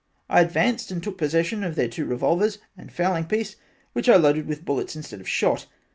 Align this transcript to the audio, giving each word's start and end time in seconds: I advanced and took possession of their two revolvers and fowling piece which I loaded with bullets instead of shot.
I 0.31 0.41
advanced 0.41 0.89
and 0.89 1.03
took 1.03 1.19
possession 1.19 1.63
of 1.63 1.75
their 1.75 1.87
two 1.87 2.05
revolvers 2.05 2.57
and 2.75 2.91
fowling 2.91 3.25
piece 3.25 3.57
which 3.93 4.09
I 4.09 4.15
loaded 4.15 4.47
with 4.47 4.65
bullets 4.65 4.95
instead 4.95 5.21
of 5.21 5.29
shot. 5.29 5.67